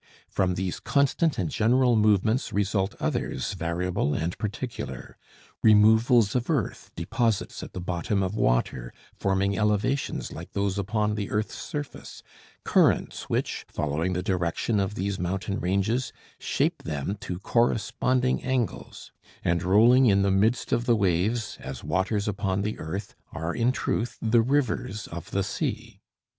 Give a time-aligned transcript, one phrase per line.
[0.27, 5.15] From these constant and general movements result others variable and particular:
[5.61, 11.29] removals of earth, deposits at the bottom of water forming elevations like those upon the
[11.29, 12.23] earth's surface,
[12.63, 19.11] currents which, following the direction of these mountain ranges, shape them to corresponding angles;
[19.43, 23.71] and rolling in the midst of the waves, as waters upon the earth, are in
[23.71, 26.01] truth the rivers of the sea.